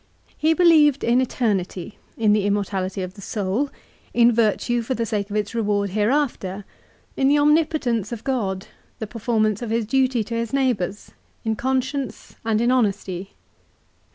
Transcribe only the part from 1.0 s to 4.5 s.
in eternity, in the immortality of the soul, in